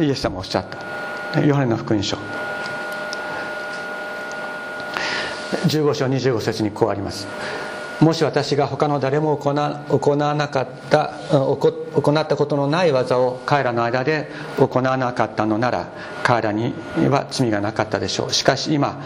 [0.00, 0.66] イエス様おっしゃっ
[1.32, 1.40] た。
[1.40, 2.16] ヨハネの福音書。
[5.66, 7.26] 15章25節にこうあります。
[8.00, 15.88] もし私が他の誰も行わなかった行ったことのない技を彼らの間で行わなかったのなら
[16.22, 16.74] 彼らに
[17.10, 18.32] は罪がなかったでしょう。
[18.32, 19.02] しかし今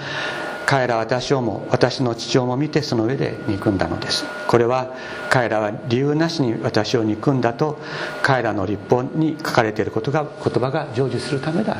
[0.66, 4.24] 彼らは私をも私の父をも見てその上で憎んだのです。
[4.46, 4.94] これは
[5.30, 7.78] 彼らは理由なしに私を憎んだと
[8.22, 11.78] 彼らの立法に書かれていることが言葉が成就するためだ。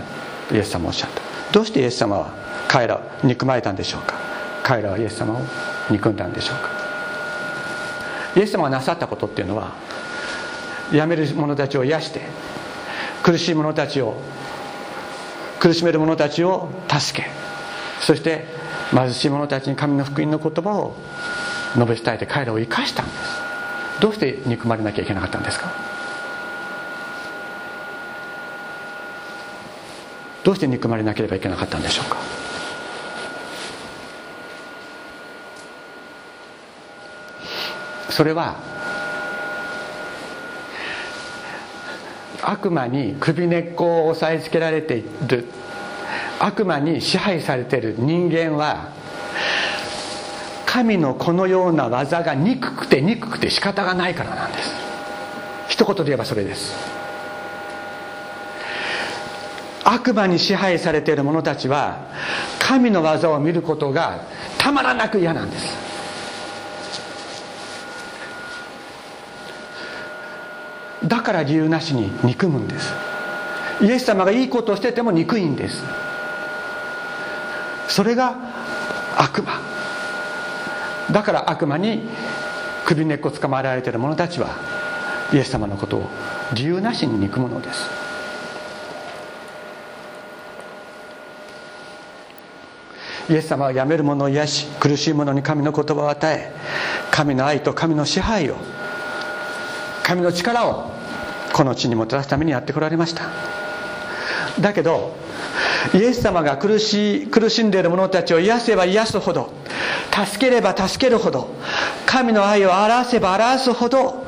[0.51, 1.23] イエス様おっしゃった。
[1.53, 2.33] どうしてイエス様は
[2.69, 4.15] 彼らを憎まれたんでしょうか？
[4.63, 5.41] 彼らはイエス様を
[5.91, 6.82] 憎んだんでしょうか？
[8.37, 9.73] イエス様がなさったことっていうのは
[10.91, 12.23] 辞める者たちを癒して
[13.23, 14.17] 苦しい者たちを
[15.61, 17.29] 苦しめる者たちを助け
[18.01, 18.47] そして
[18.91, 20.97] 貧しい者たちに神の福音の言葉を
[21.75, 23.19] 述べ伝えて彼らを生かしたんです。
[24.01, 25.73] どうして憎まれなきゃいけなかったんですか？
[30.43, 32.17] どうして憎まれなければいけなかったんでしょうか？
[38.13, 38.57] それは
[42.43, 45.47] 悪魔に首根っこを押さえつけられている。
[46.39, 48.89] 悪魔に支配されている人間は
[50.67, 54.75] 神のこのような技が憎くて憎くて仕方がないからなんです。
[55.69, 56.75] 一言で言えばそれです。
[59.85, 62.09] 悪魔に支配されている者たちは
[62.59, 64.21] 神の技を見ることが
[64.59, 65.92] たまらなく嫌なんです。
[71.07, 72.93] だから理由なしに憎むんです。
[73.81, 75.83] イエス様がいいことをしてても憎いんです。
[77.89, 78.37] それが
[79.17, 79.61] 悪魔。
[81.11, 82.09] だから悪魔に
[82.85, 84.57] 首根っこつかまられている者たちは
[85.33, 86.09] イエス様のことを
[86.55, 87.91] 理由なしに憎むのです。
[93.31, 96.53] イエス様はやめる者を癒し苦しい者に神の言葉を与え
[97.11, 98.57] 神の愛と神の支配を
[100.03, 100.91] 神の力を
[101.53, 103.25] この地にもたらすためにやってこられました。
[104.61, 105.15] だけど
[105.95, 109.51] イエス様が苦し苦しんでいる者たちを癒せば癒すほど
[110.13, 111.49] 助ければ助けるほど
[112.07, 114.25] 神の愛を表せば表すほど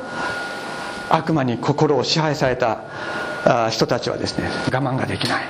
[1.09, 5.43] 悪魔に心を支配された人たちはですね我慢ができない。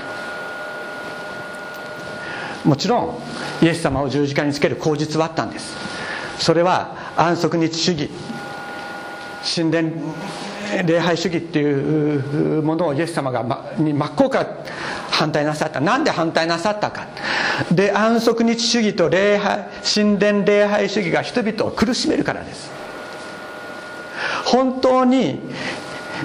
[2.65, 5.75] もちろんイエス様を十字架につける口実はあったんです。
[6.39, 8.09] それは安息日主義
[9.45, 9.91] 神殿
[10.85, 14.47] 礼拝主義っていうものをイエス様がまに真っ向から
[15.11, 15.79] 反対なさった。
[15.79, 17.07] なんで反対なさったか。
[17.71, 22.71] で安息日主義と礼拝神殿礼拝主義が人々を苦しめるからです。
[24.45, 25.39] 本当に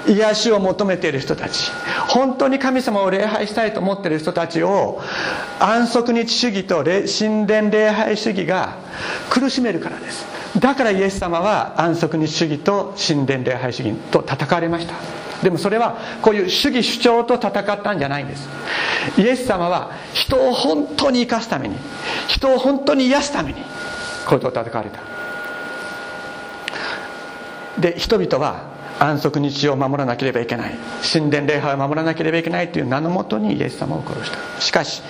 [0.07, 1.69] 癒しを求めている人たち
[2.07, 5.01] 本当に神様を礼拝したいと思っている人たちを
[5.59, 8.77] 安息日主義と神殿礼拝主義が
[9.29, 10.40] 苦しめるからです。
[10.59, 14.93] だからイエス様は安息日主義と神殿礼拝主義と戦われました。
[15.41, 18.47] でもそれはこういう主義主張と戦ったんじゃないんです。
[19.17, 21.75] イエス様は人を本当に生かすために
[22.27, 23.63] 人を本当に癒すために
[24.27, 24.99] これと戦われた。
[27.79, 30.75] で人々は安息日を守らなければいけない。
[31.11, 34.61] 神殿礼拝を守らなければいけないという名のもとにイエス様を殺した。
[34.61, 35.01] しかし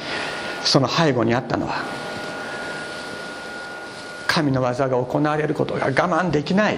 [0.63, 1.83] その背後にあったのは
[4.31, 6.77] 神の技が行われることが我慢できない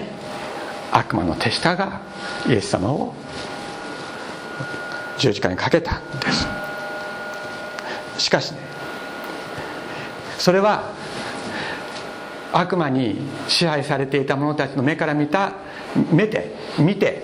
[0.90, 2.00] 悪魔の手下が
[2.48, 3.14] イエス様を
[5.18, 8.24] 十字架にかけたんです。
[8.24, 8.58] しかしね
[10.36, 10.90] それは
[12.52, 15.52] 悪魔に支配されていた者たちの目から見た
[16.10, 17.22] 目で見て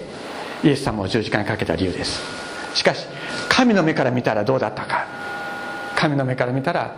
[0.63, 2.23] イエス様を十字架にかけた理由です。
[2.75, 3.05] しかし
[3.49, 5.09] 神の目から見たらどうだったか。
[5.97, 6.95] 神の目から見たら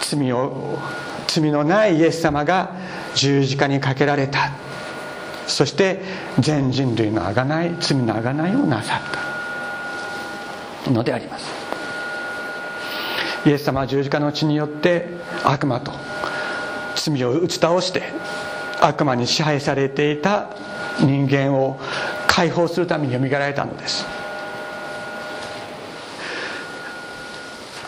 [0.00, 0.78] 罪を
[1.28, 2.72] 罪のないイエス様が
[3.14, 4.50] 十字架にかけられた。
[5.46, 6.02] そして
[6.38, 9.00] 全人類のあがない罪のあがないをなさっ
[10.84, 10.90] た。
[10.90, 11.46] のであります。
[13.46, 15.08] イエス様は十字架の血によって
[15.44, 15.92] 悪魔と
[16.96, 18.02] 罪を打ち倒して
[18.80, 20.48] 悪魔に支配されていた
[21.00, 21.78] 人間を
[22.26, 24.04] 解放するためによみがえられたのです。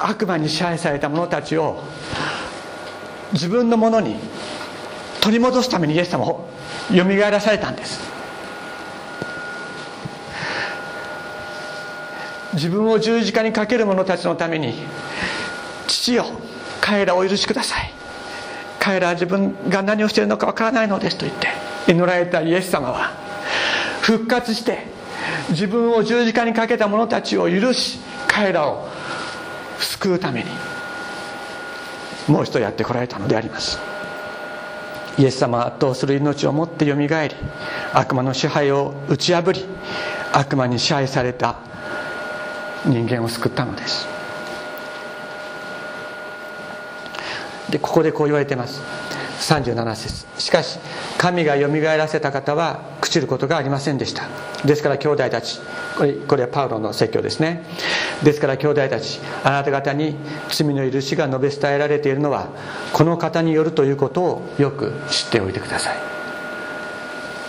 [0.03, 1.83] 悪魔に支配された者たちを
[3.33, 4.17] 自分のものに
[5.21, 6.49] 取り戻すためにイエス様を
[6.93, 8.01] よみがえらされたんです。
[12.55, 14.75] 自分を十字架にかける者たちのために
[15.87, 16.25] 父よ
[16.81, 17.93] 彼らをお許しください。
[18.81, 21.49] 彼らは自分が何をしているのかわからないのですと言って
[21.87, 23.13] 祈られたイエス様は
[24.01, 24.87] 復活して
[25.51, 28.89] 自分を十字架にかけた者たちを許し彼らを
[29.79, 30.51] 救うために
[32.31, 33.79] もう一度やってこられたのであります。
[35.19, 37.35] イエス様は圧倒する命をもってよみがえり
[37.93, 39.67] 悪魔の支配を打ち破り
[40.33, 41.57] 悪魔に支配された
[42.87, 44.07] 人間を救ったのです。
[47.69, 48.81] でここでこう言われてます。
[49.41, 50.27] 37節。
[50.39, 50.79] しかし
[51.19, 54.29] 神がよみがえらせた方は朽ちることがありませんでした。
[54.65, 55.59] ですから兄弟たち
[55.99, 57.65] これこれはパウロの説教ですね。
[58.23, 60.15] ですから兄弟たちあなた方に
[60.49, 62.49] 罪の許しが述べ伝えられているのは
[62.93, 65.97] この方によるということをよく知っておいてください。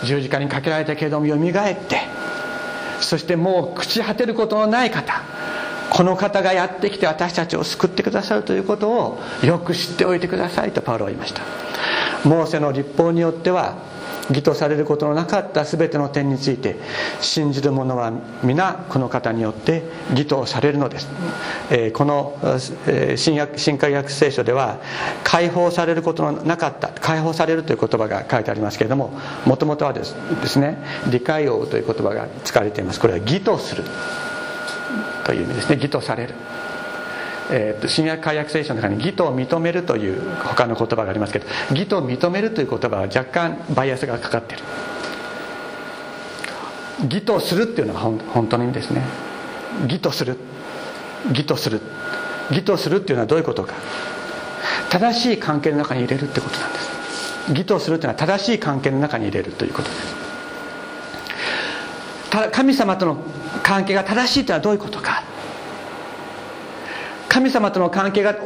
[0.04, 2.00] 十字架にかけられたけれどもよみがえって
[3.00, 5.22] そしてもう朽ち果てることのない方
[5.90, 11.42] この方がやってきて私たちを救ってくださるということをよく知っておいてくださいとパウロは言いました。
[12.24, 13.91] モーセの立法によっては
[14.28, 16.76] 義とされることのなかった全ての点について
[17.20, 21.08] 信じる者は皆この方によって義とされるのです、
[21.70, 22.38] えー、この、
[22.86, 24.78] え、新約新海約聖書では
[25.24, 29.12] 解放されることのなかった解放されるという言葉が書いてありますけれども
[29.44, 30.14] もともとはです
[30.58, 30.78] ね
[31.10, 33.00] 理解をという言葉が使われています。
[33.00, 33.84] これは義とする
[35.24, 35.76] という意味ですね。
[35.76, 36.34] 義とされる。
[37.54, 44.64] えー、新約解約聖書の中に義と認めるという他の言葉がありますけど義と認めるという言葉は若干バイアスがかかっている。
[47.04, 49.02] 義とするっていうのが本当の意味ですね。
[49.82, 50.36] 義とする。
[51.28, 51.80] 義とする。
[52.50, 53.74] 義とするっていうのはどういうことか。
[54.88, 56.90] 正しい関係の中に入れるってことなんです。
[57.50, 59.88] 義とするっていうのは正しい関係の中に入れるということ。
[59.88, 60.22] です
[62.52, 63.18] 神様との
[63.62, 65.31] 関係が正しいというのはどういうことか。
[67.32, 68.36] 神様との関係が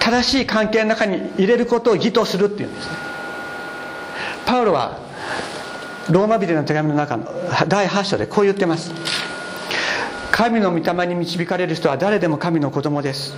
[0.00, 2.92] 正しい関係の中に入れることを義とするっていうんですね。
[4.44, 4.98] パウロは
[6.10, 7.32] ローマ人の手紙の中の
[7.68, 8.92] 第8章でこう言ってます。
[10.32, 13.32] 神の御霊に導かれる人は誰でも神の子供です。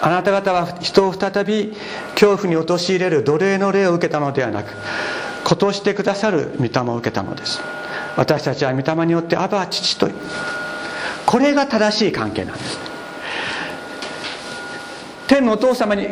[0.00, 1.76] あなた方は人を再び
[2.14, 4.72] 恐怖に陥れる奴隷の霊を受けたのではなく
[5.44, 7.60] 子としてくださる御霊を受けたのです。
[8.16, 10.14] 私たちは御霊によって「アバ父」という
[11.26, 12.89] これが正しい関係なんです。
[15.30, 16.08] 天のお父様に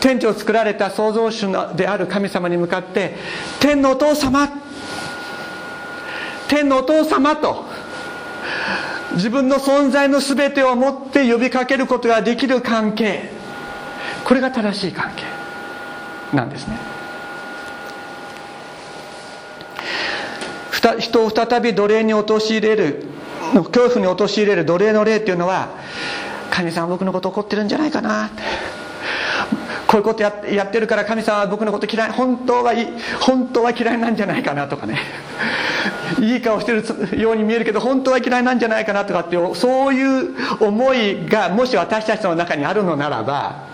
[0.00, 3.14] 天地を作られた創造主である神様に向かって
[3.60, 4.48] 「天のお父様」
[6.48, 7.66] 天のお父様と
[9.16, 13.28] 自分の存在の全てをもって呼びかけることができる関係。
[14.24, 15.24] これが正しい関係。
[16.34, 16.78] なんですね。
[21.00, 23.04] 人を再び奴隷に陥れる
[23.52, 25.68] 恐怖に陥れる奴隷の霊っていうのは
[26.56, 28.28] 神様僕のこと怒ってるんじゃないかな。
[28.28, 28.42] って
[29.86, 32.88] こういうことややってるから神様は僕のこと嫌い本当はい
[33.20, 34.98] 本当は嫌いなんじゃないかなとかね。
[36.18, 40.34] いい顔してるように見えるけど本当は嫌いなんじゃないかなとかってそういう
[40.64, 43.66] 思いがもし私たちの中にあるのならば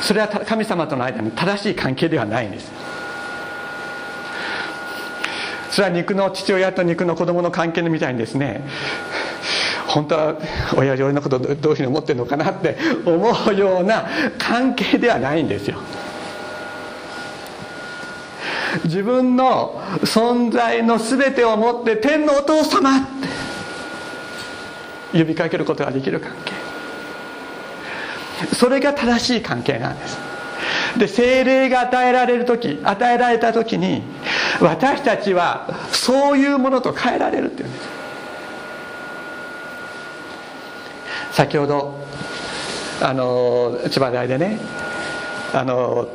[0.00, 2.72] それは神様との間に正しい関係ではないんです。
[5.70, 8.62] それは肉の父親と肉の子供の関係みたいにですね。
[9.90, 10.36] 本当は
[10.76, 14.06] 親父俺のことどういうふうに思ってるのかなって思うような
[14.38, 15.78] 関係ではないんですよ。
[18.84, 23.00] 自分の存在の全てをもって天のお父様っ
[25.12, 26.52] て呼びかけることができる関係。
[28.54, 30.18] それが正しい関係なんです。
[30.98, 34.02] で精霊が与えられる時与えられた時に
[34.60, 37.99] 私たちはそういうものと変えられるっていうんです。
[41.32, 41.94] 先ほど
[43.02, 44.58] あの千葉大でね
[45.54, 46.08] あの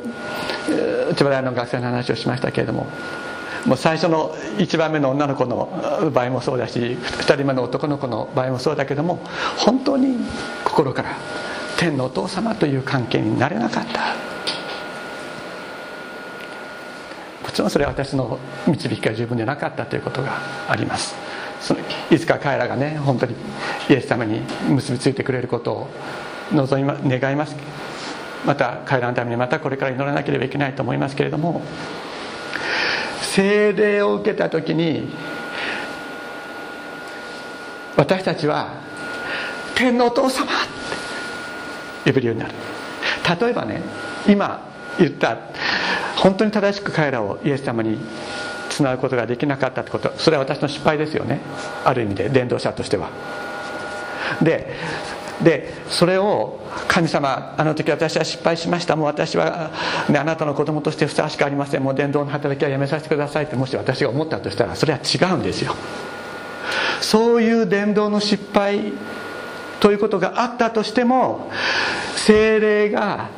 [1.16, 2.86] 千葉大の学生の話をしましたけれども
[3.66, 9.18] もう最初の1番目の女の子の場合もそうだし2人目の男の子の場合もそうだけども
[9.58, 10.16] 本当に
[10.64, 11.16] 心から
[11.76, 14.14] 天のお父様という関係になれなかった。
[17.42, 20.38] もちろんそれは私の導きが十分でなかったということが
[20.68, 21.14] あります。
[22.10, 23.34] いつか彼らがね本当に
[23.88, 25.88] イエス様に結びついてくれることを
[26.52, 27.56] 望み、ま、願います。
[28.44, 31.62] また彼らのためにまたこれから祈らなければいけないと思いますけれども
[33.20, 35.12] 聖霊を受けた時に
[37.96, 38.74] 私たちは
[39.74, 40.48] 天のお父様っ
[42.04, 42.54] て呼べるようになる。
[43.40, 43.82] 例えばね
[44.28, 45.38] 今言った
[46.16, 47.98] 本当に正しく彼らをイエス様に
[48.76, 50.12] つなぐことができなかったってこと。
[50.18, 51.40] それは私の失敗ですよね。
[51.84, 53.08] ある意味で伝道者としては。
[54.42, 54.74] で
[55.42, 58.96] でそれを神様あの時私は失敗しました。
[58.96, 59.70] もう私は、
[60.08, 61.82] ね、あなたの子供としてふさわしくありません。
[61.82, 63.56] もう伝道の働きはやめさせてくださいって。
[63.56, 65.74] もし私が思ったとしたらそれは違うんですよ。
[67.00, 68.92] そういう伝道の失敗
[69.80, 71.50] ということがあったとしても
[72.16, 73.28] 精霊が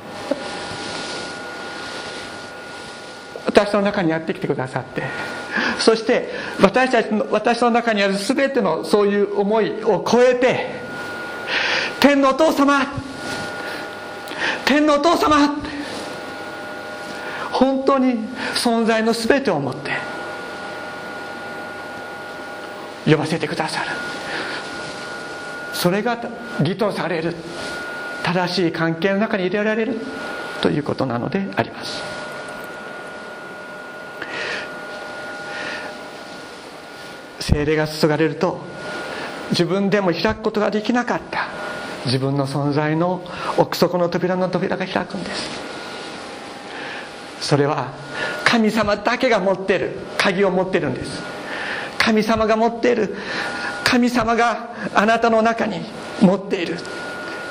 [3.58, 5.02] 私の中にやってきてくださって。
[5.80, 6.28] そして
[6.60, 10.66] 私たちの私の中にある全てのそういう思いを超えて
[11.98, 12.86] 天のお父様
[14.64, 15.56] 天のお父様
[17.50, 18.18] 本当に
[18.54, 19.90] 存在の全てを持って
[23.10, 23.90] 呼ばせてくださる。
[25.72, 26.18] それが
[26.60, 27.34] 義とされる
[28.22, 29.96] 正しい関係の中に入れられる
[30.60, 32.17] ということなのであります。
[37.48, 38.60] 精霊が注がれると
[39.50, 41.48] 自分でも開くことができなかった。
[42.04, 43.22] 自分の存在の
[43.56, 45.48] 奥底の扉の扉が開くんです。
[47.40, 47.92] それは
[48.44, 49.92] 神様だけが持っている。
[50.18, 51.22] 鍵を持ってるんです。
[51.98, 53.16] 神様が持っている。
[53.84, 55.80] 神様があなたの中に
[56.20, 56.76] 持っている。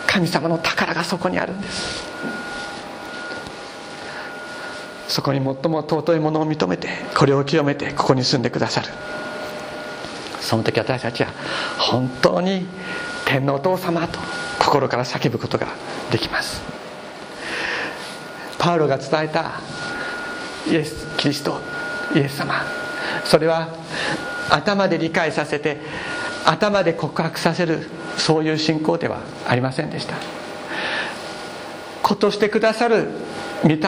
[0.06, 2.04] 神様の宝がそこにあるんです。
[5.08, 8.90] そこに最も尊いものを認めてこれを清めてここに住んでくださる。
[10.48, 11.30] その時私たちは
[11.78, 12.66] 本当に
[13.26, 14.18] 天のお父様と
[14.58, 15.68] 心から叫ぶことが
[16.10, 16.62] できます。
[18.58, 19.60] パウロが伝えた
[20.66, 21.60] イエス・キリスト
[22.16, 22.64] イエス様。
[23.26, 23.68] それは
[24.50, 25.82] 頭で理解させて
[26.46, 30.16] 頭で告白させるそういう信仰ではありませんでした。
[32.02, 33.10] 子としてくださる
[33.64, 33.80] 御霊。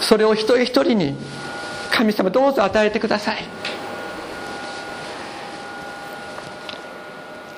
[0.00, 1.16] それを一人一人に
[1.92, 3.44] 神様どうぞ与えてください。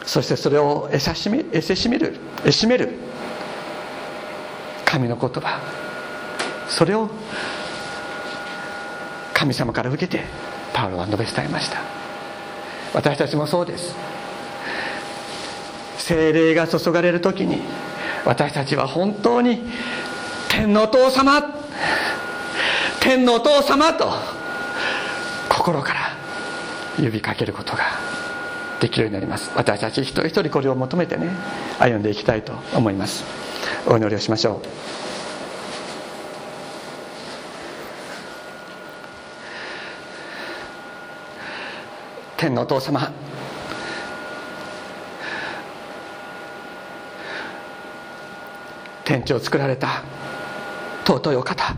[0.06, 2.90] そしてそれをえさしめえせしめるえしめる。
[4.84, 5.60] 神の言葉。
[6.68, 7.10] それを
[9.34, 10.24] 神様から受けて
[10.72, 11.78] パウロは述べ伝えました。
[12.94, 13.94] 私たちもそうです。
[15.98, 17.62] 精霊が注がれる時に
[18.24, 19.60] 私たちは本当に
[20.48, 21.42] 天のお父様
[23.00, 24.08] 天のお父様と
[25.48, 26.00] 心から
[26.96, 27.84] 呼びかけることが
[28.80, 29.50] できるようになります。
[29.54, 31.30] 私たち一人一人これを求めてね
[31.78, 33.24] 歩んでいきたいと思います。
[33.86, 34.68] お祈りをしましょう。
[42.36, 43.10] 天のお父様
[49.04, 50.02] 天地を作られた
[51.06, 51.74] 尊いお方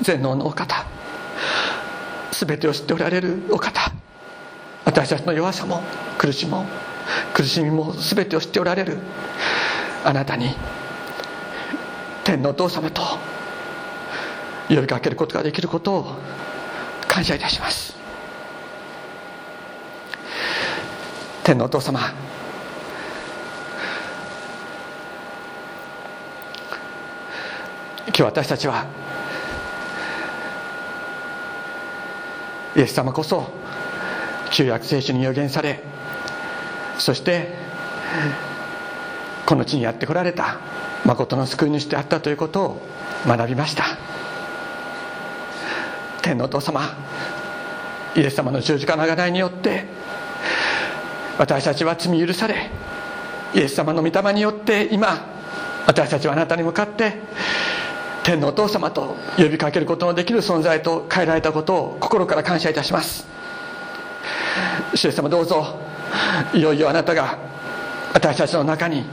[0.00, 0.84] 全能のお方
[2.32, 3.92] 全てを知っておられるお方
[4.84, 5.82] 私たちの弱さも
[6.18, 6.66] 苦しみも
[7.32, 8.98] 苦しみも全てを知っておられる。
[10.04, 10.54] あなたに
[12.24, 13.02] 天のお父様と
[14.68, 16.14] 呼びかけることができることを
[17.08, 17.94] 感謝いたします。
[21.42, 22.00] 天のお父様
[28.06, 28.86] 今日私たちは
[32.76, 33.63] イエス様こそ
[34.54, 35.80] 旧約聖書に予言され
[36.96, 37.48] そして
[39.44, 40.60] この地にやってこられた
[41.04, 42.82] 誠の救い主であったということを
[43.26, 43.84] 学びました。
[46.22, 46.80] 天のお父様
[48.16, 49.84] イエス様の十字架の贖いによって
[51.36, 52.70] 私たちは罪許され
[53.54, 55.26] イエス様の御霊によって今
[55.86, 57.14] 私たちはあなたに向かって
[58.22, 63.43] 天のお父様と呼びかけることのできる存在と変えられたことを心から感謝いたします。
[64.94, 65.78] 主様どうぞ。
[66.52, 67.38] いよいよあなたが
[68.12, 69.04] 私たちの中に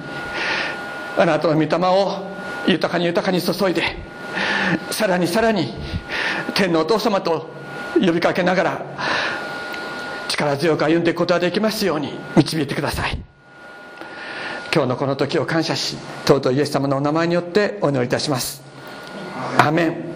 [1.17, 2.27] あなたの御霊を
[2.67, 3.83] 豊かに豊かに注いで
[4.91, 5.73] さらにさらに
[6.53, 7.49] 天のお父様と
[7.95, 8.85] 呼びかけながら
[10.27, 13.17] 力強く歩んでいくことができますように導いてください。
[14.73, 18.61] 今日のこの時を感謝し尊いイエス様のお名前によってお祈りいたします。
[19.57, 20.10] アメン。